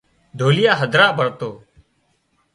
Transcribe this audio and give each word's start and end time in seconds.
ڍوليا 0.37 0.71
هڌرا 0.81 1.07
ڀرتو 1.17 1.51